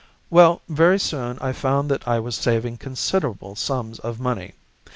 [0.31, 4.55] "Well, very soon I found that I was saving considerable sums of money.